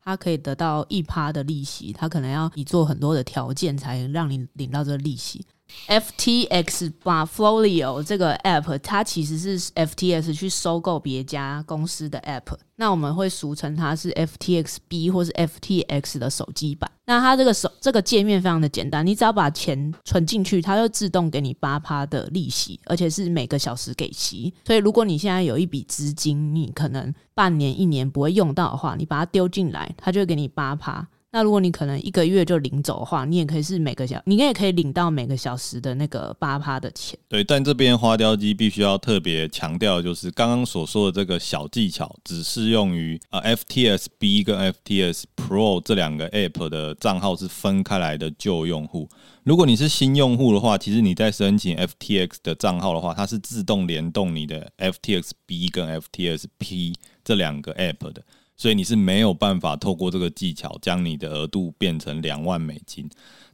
[0.02, 5.44] 它可以得到一趴的利息，它可能要你做很多的条件才能让你领到这个利息。
[5.88, 16.90] FTX Portfolio 这个 app，它其实是 FTX 去收购别家公司的 app，那我们会俗称它是 FTX B 或是 FTX 的手机版。
[17.06, 24.54] 那它这个手这个界面非常的简单，你只要把钱存进去，它就自动给你八趴的利息，而且是每个小时给息。
[24.64, 31.08] 所以如果你现在有一笔资金，你可能半年一年不会用到的话，你把它丢进来，它就会给你八趴。
[31.32, 37.16] 那如果你可能一个月就领走的话，你也可以是每个小，你也可以领到每个小时的那个八趴的钱。
[37.28, 49.08] 对，但这边花雕鸡必须要特别强调，就是刚刚所说的这个小技巧，只适用于呃 FTSB 跟 FTS Pro 这两个 App 的账号是分开来的旧用户。
[49.44, 56.92] 如果你是新用户的话，其实你在申请 FTX 的账号的话，它是自动联动你的 FTX B 跟 FTX P
[57.24, 58.22] 这两个 App 的。
[58.60, 63.08] 所以你是没有办法透过这个技巧将你的额度变成两万美金，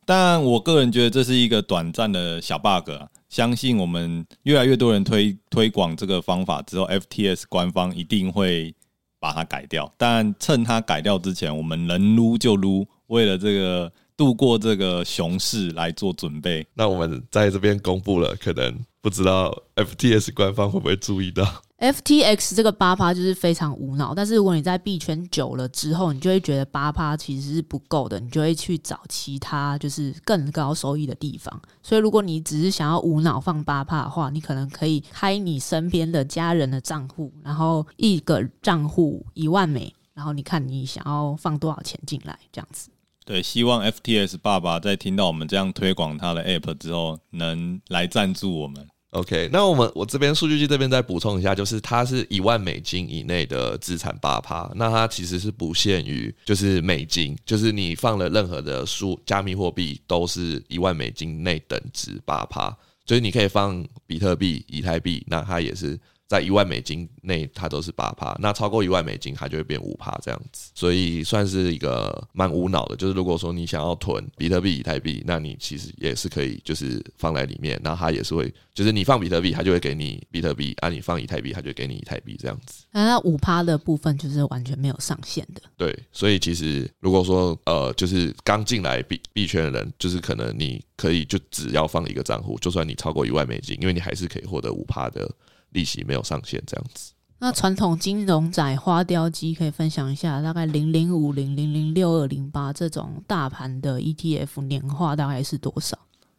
[0.05, 2.91] 但我个人觉得这是一个短暂的小 bug。
[3.29, 8.75] 相信我们越来越多人推推广这个方法之后，FTS 官方一定会
[9.21, 9.93] 把它改掉。
[9.97, 16.67] 但趁它改掉之前，我们能撸就撸，为了这个度过这个熊市来做准备。
[16.75, 21.45] 那我们在这边公布了，可能不知道 FTS 官方会不会注意到。
[21.79, 31.61] FTX 这个八趴就是非常无脑，但是如果你在币圈久了之后，你就会觉得八趴其实是不够的，你就会去找其他就是更高收益的地方。
[31.83, 42.89] 所以如果你只是想要无脑放八趴的话，你可能可以开你身边的家人的账户，然后一个账户一万美，然后你看你想要放多少钱进来，这样子。
[43.27, 48.87] 对，希望 FTX 爸爸在听到我们这样推广他的 App 之后，能来赞助我们。
[49.17, 62.77] OK，那我们我这边数据机这边再补充一下，就是它是一万美金以内的资产八趴，那它其实是不限于就是美金，就是你放了任何的数加密货币都是一万美金内等值八趴，
[63.07, 65.99] 所以你可以放比特币、以太币，那它也是。
[66.29, 72.97] 在一万美金内，它都是八趴，那超过一万美金，它就会变五趴这样子，所以算是一个蛮无脑的。
[72.97, 82.85] 就是如果说你想要囤比特币、以太币，那你其实也是可以，就是放在里面，那它也是会，就是你放比特币，它就会给你比特币；啊，你放以太币，它就会给你以太币这样子。
[82.91, 85.63] 那五趴的部分就是完全没有上限的。
[85.77, 95.31] 对，所以其实如果说呃，就是刚进来币币圈的人，就是可能你可以就只要放一个账户，就算你超过一万美金，因为你还是可以获得五趴的。
[95.71, 97.13] 利息没有上限，这样子。
[97.39, 105.99] 那传统金融仔花雕机可以分享一下，大概零零五零零零六二零八这种大盘的 ETF 年化大概是多少？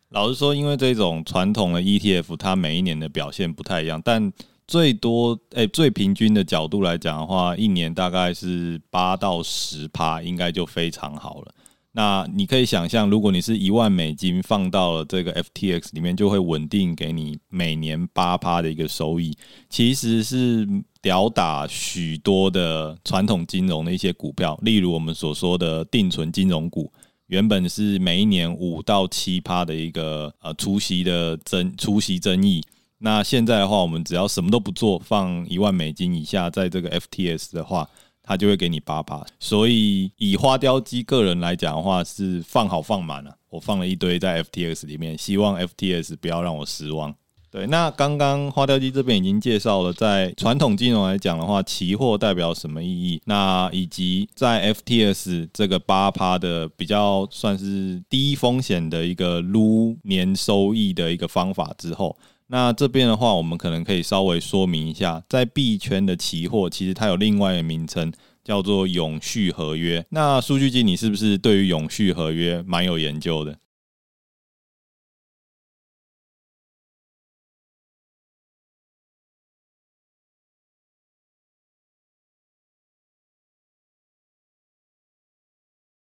[0.09, 4.31] 老实说，因为这种传统的 ETF，它每一年的表现不太一样，但
[4.65, 11.53] 最多诶、欸，最平均的角度来讲的话，一年大概是八到十趴，应该就非常好了。
[11.97, 19.35] 那你可以想象，如果你是一万美金放到了这个 FTX 里面，就会稳定给你每年八趴的一个收益，
[19.67, 20.67] 其实是
[21.01, 26.93] 吊打许多的传统金融的一些股票，例如我们所说的定存金融股，
[27.25, 32.63] 原本是每一年五到七趴的一个呃除息的增除息增益，
[32.99, 37.89] 那现在的话，我们只要什么都不做，放一万美金以下在这个 FTX 的话。
[38.27, 43.33] 他就会给你八趴，所以以花雕鸡个人来讲的话，是放好放满了。
[43.49, 47.15] 我放了一堆在 FTX 里面，希望 FTX 不要让我失望。
[47.49, 53.21] 对，那刚刚花雕鸡这边已经介绍了，在传统金融来讲的话，期货代表什么意义？
[53.23, 62.17] 那以及在 FTS 这个八趴的比较算是低风险的一个撸年收益的一个方法之后。
[62.49, 68.11] 那这边的话，我们可能可以稍微说明一下，在币圈的期货，其实它有另外一个名称，
[68.43, 70.05] 叫做永续合约。
[70.09, 73.57] 那数据机，你是不是对于永续合约蛮有研究的？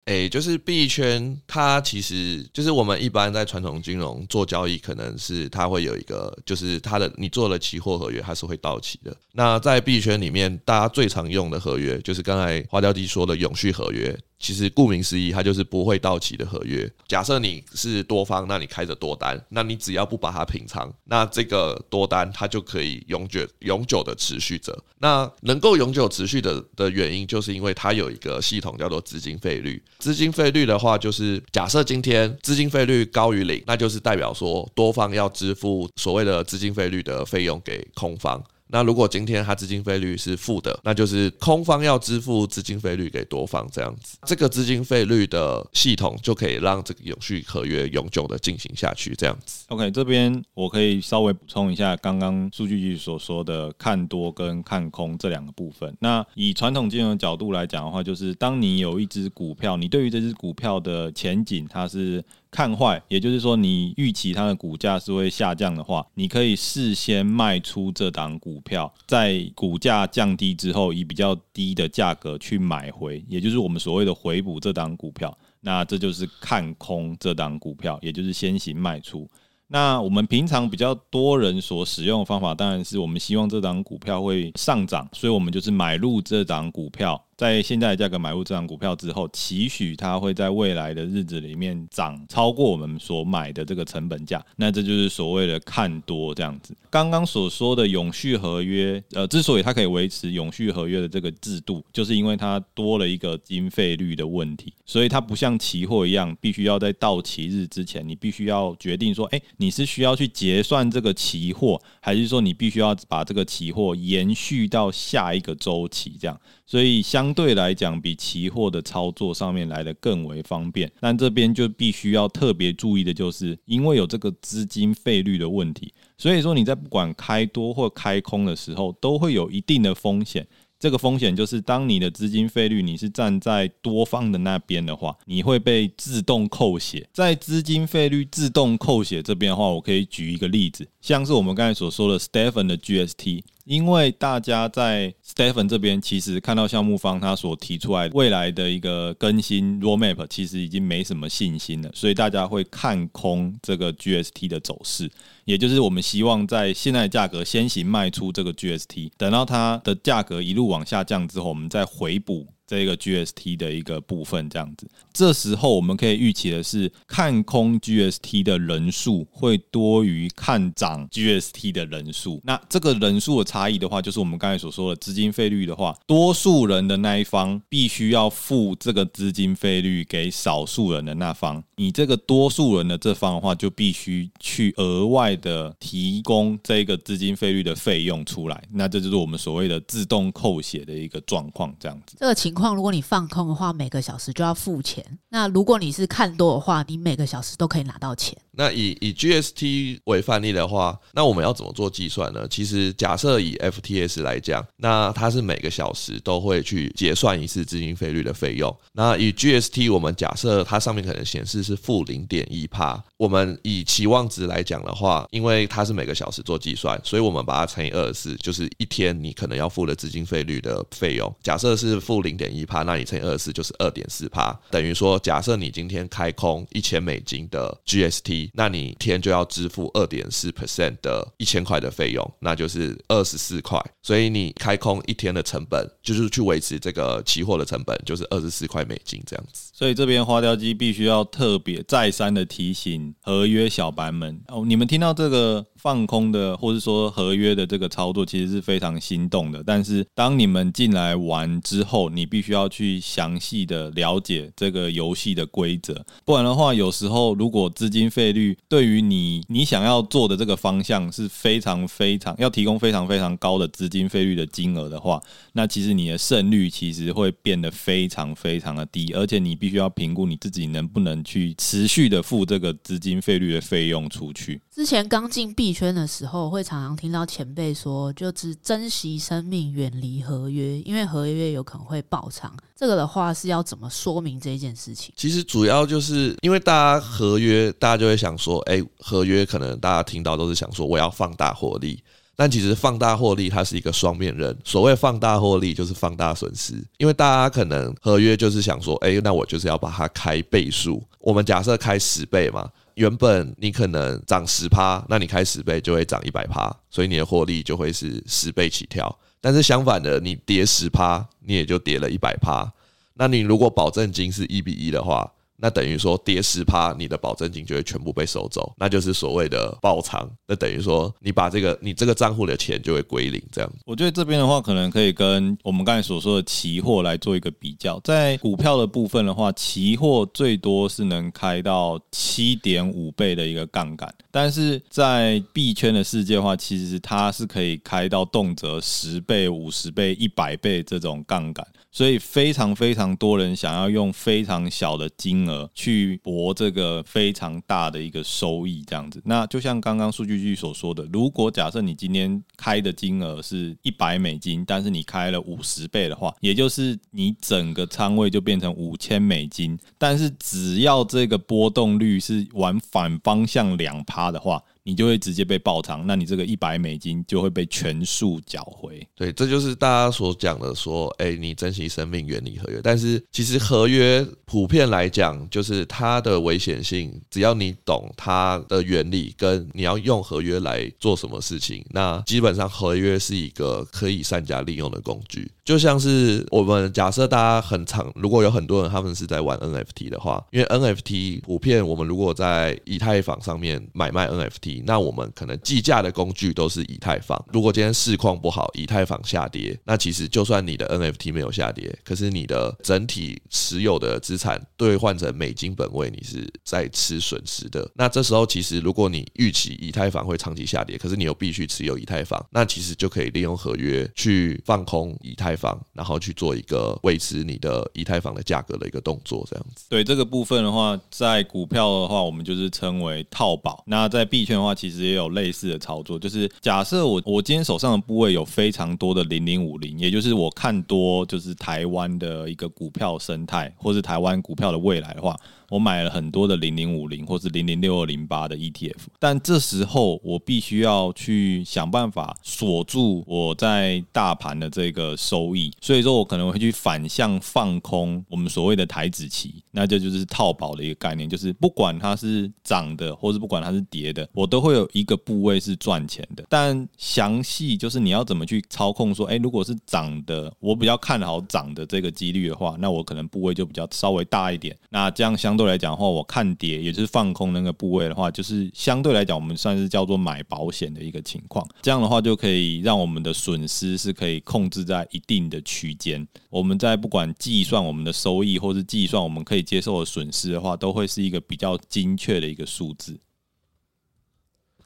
[0.07, 9.13] 哎、就是币圈，它其实就是我们一般在传统金融做交易，可能是它会有一个，就是它的你做了期货合约，它是会到期的。
[9.33, 14.17] 那在币圈里面，大家最常用的合约，就是刚才花雕鸡说的永续合约。
[14.39, 16.89] 其实顾名思义，它就是不会到期的合约。
[17.07, 24.77] 假设你是多方，那你开着多单，那你只要不把它平仓，那这个多单它就可以永久永久的持续着。
[24.99, 29.81] 那能够永久持续的的原因，就是因为它有一个系统叫做资金费率。
[29.99, 38.43] 资金费率的话，就是假设今天资金费率高于零，那就是代表说多方要支付所谓的资金费率的费用给空方。
[38.69, 49.65] 那如果今天它资金费率是负的，那就是空方要支付资金费率给多方这样子，这个资金费率的系统就可以让这个永续合约永久的进行下去这样子。
[49.69, 55.95] OK，这边我可以稍微补充一下刚刚数据机所说的看多跟看空这两个部分。
[55.99, 62.23] 那以传统金融的角度来讲的话，就是当你有一只股票，你对于这只股票的前景它是。
[62.49, 75.37] 看坏，也就是说，你预期它的股价是会下降的话，你可以事先卖出这档股票，在股价降低之后，以比较低的价格去买回，也就是我们所谓的回补这档股票。
[75.59, 79.29] 那这就是看空这档股票，也就是先行卖出。
[79.67, 87.21] 那我们平常比较多人所使用的方法，当然是我们希望这档股票会上涨，所以我们就是买入这档股票。
[87.37, 96.75] 在现在的价格买入这张股票之后，期许它会在未来的日子里面涨超过我们所买的这个成本价，那这就是所谓的看多这样子。
[96.89, 120.89] 刚刚所说的永续合约，呃，之所以它可以维持永续合约的这个制度，就是因为它多了一个经费率的问题，所以它不像期货一样，必须要在到期日之前，你必须要决定说，哎，你是需要去结算这个期货，还是说你必须要把这个期货延续到下一个周期这样，所以相相对来讲比期货的操作上面来得更为方便。
[121.01, 130.47] 但这边就必须要特别注意的就是，因为有这个资金费率的问题，所以说你在不管开多或开空的时候，都会有一定的风险。
[130.79, 137.09] 这个风险就是，当你的资金费率你是站在多方的那边的话，你会被自动扣血。
[137.11, 143.43] 在资金费率自动扣血这边的话，我可以举一个例子，像是我们刚才所说的 Stephen 的 GST。
[143.67, 155.11] 因为大家在 Stephen 这边其实看到项目方他所提出来未来的一个更新 roadmap，其实已经没什么信心了，所以大家会看空这个 GST 的走势，
[155.43, 162.47] 也就是我们希望在现在的价格先行卖出这个 GST，等到它的价格一路往下降之后，我们再回补。
[162.67, 172.41] 这个 GST 的一个部分，这样子，这时候我们可以预期的是，看空 GST 的人数会多于看涨 GST 的人数。
[172.43, 188.61] 那这个人数的差异的话，就是我们刚才所说的资金费率的话，多数人的那一方必须要付这个资金费率给少数人的那方，你这个多数人的这方的话，就必须去额外的提供这个资金费率的费用出来。
[188.73, 192.17] 那这就是我们所谓的自动扣血的一个状况，这样子。
[192.19, 198.35] 这个情况，如果你放空的话，每个小时就要付钱；那如果你是看多的话，你每个小时都可以拿到钱。
[198.59, 202.47] 那以以 GST 为范例的话，那我们要怎么做计算呢？
[202.49, 208.75] 其实假设以 FTS 来讲，那它是每个小时都会去结算一次资金费率的费用。
[208.93, 213.03] 那以 GST，我们假设它上面可能显示是负零点一帕。
[213.17, 221.31] 我们以期望值来讲的话，因为它是每个小时做计算，所以我们把它乘以二十四，就是一天你可能要付的资金费率的费用。
[221.43, 228.51] 假设是负零点一趴，那你乘以二十四就是二点四趴，等于说，假设你今天开空一千美金的 GST。
[228.53, 233.79] 那你天就要支付二点四 percent 的一千块的费用，那就是二十四块。
[234.01, 239.71] 所以你开空一天的成本，就是去维持这个期货的成本，就是二十四块美金这样子。
[239.73, 245.65] 所以这边花雕鸡必须要特别再三的提醒合约小白们哦，你们听到这个。
[245.79, 249.63] 放空的，或是说合约的这个操作，其实是非常心动的。
[249.63, 265.19] 但是当你们进来玩之后，你必必须要去详细的了解这个游戏的规则，不然的话，有时候如果资金费率对于你你想要做的这个方向是非常非常要提供非常非常高的资金费率的金额的话，
[265.53, 274.61] 那其实你的胜率其实会变得非常非常的低，而且你必须要评估你自己能不能去持续的付这个资金费率的费用出去。
[274.71, 282.26] 之前刚进币圈的时候，会常常听到前辈说，就只珍惜生命，远离合约，因为合约有可能会爆
[282.75, 285.13] 这个的话是要怎么说明这一件事情？
[285.15, 292.03] 其实主要就是因为大家合约，大家就会想说，哎，合约可能大家听到都是想说我要放大获利，
[292.35, 294.55] 但其实放大获利它是一个双面刃。
[294.63, 302.69] 所谓放大获利就是放大损失，因为大家可能合约就是想说，哎，那我就是要把它开倍数，我们假设开十倍嘛。
[302.93, 309.15] 原本你可能涨十趴，那你开十倍就会涨一百趴，所以你的获利就会是十倍起跳。
[309.47, 312.69] 但是相反的，你跌十趴，你也就跌了一百趴。
[313.13, 320.29] 那你如果保证金是一比一的话，那等于说跌十趴，你的保证金就会全部被收走，那就是所谓的爆仓。
[320.47, 323.71] 那等于说你把这个你这个账户的钱就会归零，这样。
[323.85, 327.99] 我觉得这边的话，可能可以跟我们刚才所说的期货来做一个比较。
[328.03, 341.65] 在股票的部分的话，期货最多是能开到七点五倍的一个杠杆，但是在币圈的世界的话，其实它是可以开到动辄十倍、五十倍、一百倍这种杠杆。
[341.89, 349.21] 所以非常非常多人想要用非常小的金额去博这个非常大的一个收益，这样子。
[349.25, 359.77] 那就像刚刚数据局所说的，如果假设你今天开的金额是一百美金，但是你开了五十倍的话，也就是你整个仓位就变成五千美金。
[359.97, 369.05] 但是只要这个波动率是往反方向两趴的话，你就会直接被爆仓，那你这个一百美金就会被全数缴回。
[369.13, 372.79] 对，这就是大家所讲的说，哎，你珍惜生命，远离合约。
[372.81, 385.51] 但是其实合约普遍来讲，就是它的危险性，只要你懂它的原理，跟你要用合约来做什么事情，那基本上合约是一个可以善加利用的工具。
[385.65, 394.76] 就像是我们假设大家很常，如果有很多人他们是在玩 NFT 的话，因为 NFT 普遍我们如果在以太坊上面买卖 NFT。
[394.85, 397.41] 那我们可能计价的工具都是以太坊。
[397.51, 407.89] 如果今天市况不好，以太坊下跌，那其实就算你的 NFT 没有下跌，可是你的整体持有的资产兑换成美金本位，你是在吃损失的。
[407.95, 419.85] 那这时候其实如果你预期以太坊会长期下跌，可是你又必须持有以太坊，那其实就可以利用合约去放空以太坊，然后去做一个维持你的以太坊的价格的一个动作，这样子。
[419.89, 423.83] 对这个部分的话，在股票的话，我们就是称为套保。
[423.87, 435.37] 那在币圈的话，其实也有类似的操作，就是假设我我今天手上的部位有非常多的零零五零，也就是我看多就是台湾的一个股票生态，或是台湾股票的未来的话。
[435.69, 456.45] 我买了很多的零零五零或是零零六二零八的 ETF，但这时候我必须要去想办法锁住我在大盘的这个收益，所以说我可能会去反向放空我们所谓的台子期，那这就是套保的一个概念，就是不管它是涨的，或是不管它是跌的，我都会有一个部位是赚钱的。
[456.47, 465.56] 但详细就是你要怎么去操控，说，哎，如果是涨的，我比较看好涨的这个几率的话，那我可能部位就比较稍微大一点，那这样相。
[465.57, 471.67] 相对来讲的话，我看跌，也是放空那个部位的话，就是相对来讲，我们算是叫做买保险的一个情况。
[471.81, 476.27] 这样的话，就可以让我们的损失是可以控制在一定的区间。
[476.51, 483.19] 我们在不管计算我们的收益，或是计算我们可以接受的损失的话，都会是一个比较精确的一个数字。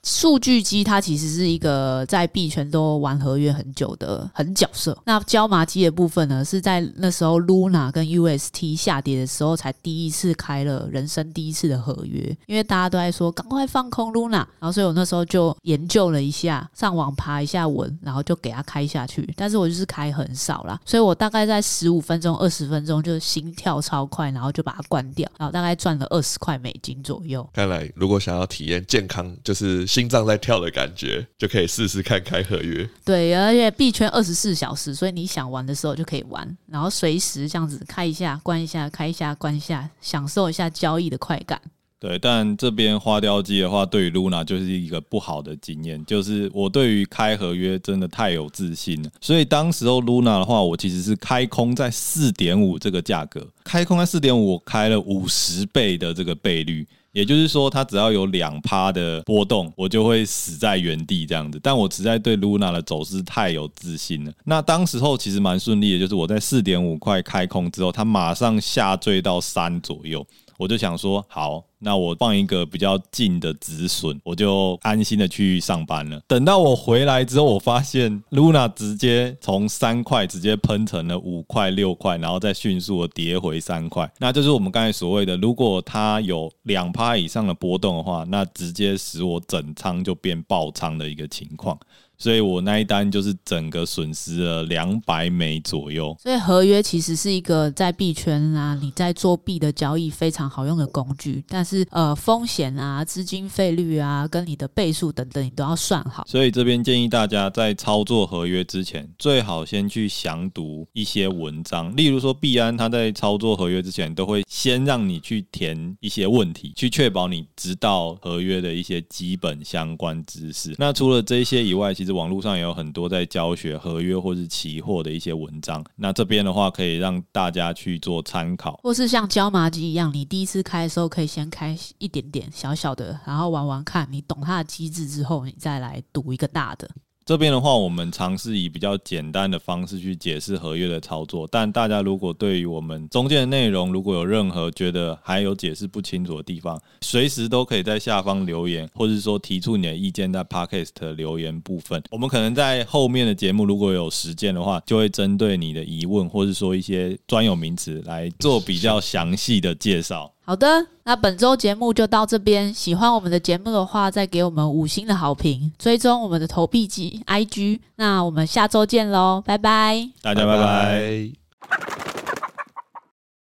[0.03, 4.97] 数据机它其实是一个在币圈都玩合约很久的狠角色。
[5.05, 12.35] 那椒麻鸡的部分呢，是在那时候 Luna 跟 UST 下跌的时候，才第一次开了人生第一次的合约。
[12.47, 19.31] 因为大家都在说赶快放空 Luna，然后所以我那时候就研究了一下，上网爬一下文，然后就给它开下去。
[19.37, 27.47] 但是我就是开很少啦，所以我大概在十五分钟、二十分钟就心跳超快，然后就把它关掉，然后大概赚了二十块美金左右。
[27.53, 29.87] 看来如果想要体验健康，就是。
[29.91, 32.89] 心脏在跳的感觉，就可以试试看开合约。
[33.03, 41.59] 对，而且币圈二十四小时，所以你想玩的时候就可以玩，然后随时这样子开一下、关一下、开一下、关一下，享受一下交易的快感。
[41.99, 56.87] 对，但这边花雕鸡的话，对于 Luna 就是一个不好的经验，就是我对于开合约真的太有自信了，所以当时候 Luna 的话，我其实是开空在四点五这个价格，开空在四点五，我开了五十倍的这个倍率。
[57.13, 61.59] 也就是说，它只要有两趴的波动，我就会死在原地这样子。
[61.61, 64.31] 但我实在对 Luna 的走势太有自信了。
[64.45, 70.25] 那当时候其实蛮顺利的，就是我在四点五块开空之后，它马上下坠到三左右。
[70.61, 76.21] 我就想说，好，那我放一个比较近的止损，我就安心的去上班了。
[76.27, 84.07] 等到我回来之后，我发现 Luna 直接从三块直接喷成了五块、六块，然后再迅速的跌回三块。
[84.19, 91.75] 那就是我们刚才所谓的，如果它有两趴以上的波动的话，那直接使我整仓就变爆仓的一个情况。
[92.21, 96.15] 所以我那一单就是整个损失了两百美左右。
[96.21, 101.43] 所以合约其实是一个在币圈啊，你在做币的交易非常好用的工具。
[101.47, 106.23] 但是呃，风险啊、资金费率啊、跟你的倍数等等，你都要算好。
[106.27, 111.95] 所以这边建议大家在操作合约之前，最好先去详读一些文章。
[111.95, 120.75] 例如说，币安他在操作合约之前，都会先让你去填一些问题，去确保你知道合约的一些基本相关知识。
[120.77, 136.89] 那除了这些以外，其实网络上也有很多在教学合约或是期货的一些文章，那这边的话可以让大家去做参考，或是像椒麻鸡一样，你第一次开的时候可以先开一点点小小的，然后玩玩看，你懂它的机制之后，你再来赌一个大的。
[137.31, 141.47] 这边的话，我们尝试以比较简单的方式去解释合约的操作。
[141.49, 152.03] 但大家如果对于我们中间的内容，如果有任何觉得还有解释不清楚的地方，随时都可以在下方留言，或者说提出你的意见在 Podcast 的留言部分。
[152.11, 160.29] 我们可能在后面的节目如果有时间的话，就会针对你的疑问，或者说一些专有名词来做比较详细的介绍。
[160.51, 162.73] 好的，那本周节目就到这边。
[162.73, 167.79] 喜欢我们的节目的话，再给我们五星的好评，追踪我们的投币机 IG。
[167.95, 170.65] 那我们下周见喽，拜拜，大家拜拜。
[170.65, 172.20] 拜拜。